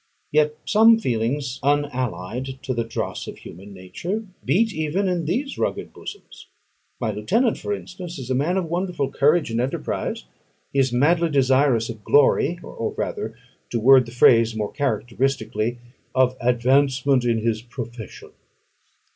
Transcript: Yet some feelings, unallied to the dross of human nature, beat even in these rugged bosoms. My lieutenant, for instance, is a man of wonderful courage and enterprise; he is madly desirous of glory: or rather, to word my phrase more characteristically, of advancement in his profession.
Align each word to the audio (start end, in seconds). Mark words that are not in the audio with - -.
Yet 0.31 0.57
some 0.65 0.97
feelings, 0.97 1.59
unallied 1.61 2.57
to 2.63 2.73
the 2.73 2.83
dross 2.83 3.27
of 3.27 3.37
human 3.37 3.71
nature, 3.71 4.25
beat 4.43 4.73
even 4.73 5.07
in 5.07 5.25
these 5.25 5.59
rugged 5.59 5.93
bosoms. 5.93 6.47
My 6.99 7.11
lieutenant, 7.11 7.59
for 7.59 7.71
instance, 7.71 8.17
is 8.17 8.31
a 8.31 8.33
man 8.33 8.57
of 8.57 8.65
wonderful 8.65 9.11
courage 9.11 9.51
and 9.51 9.61
enterprise; 9.61 10.25
he 10.73 10.79
is 10.79 10.91
madly 10.91 11.29
desirous 11.29 11.87
of 11.87 12.03
glory: 12.03 12.57
or 12.63 12.95
rather, 12.97 13.35
to 13.69 13.79
word 13.79 14.07
my 14.07 14.13
phrase 14.15 14.55
more 14.55 14.71
characteristically, 14.71 15.77
of 16.15 16.35
advancement 16.39 17.23
in 17.23 17.37
his 17.37 17.61
profession. 17.61 18.31